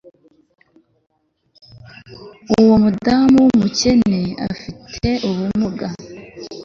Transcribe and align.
uwo 2.57 2.75
mudamu 2.83 3.35
wumukene 3.45 4.19
afite 4.49 5.09
ubumuga 5.29 5.87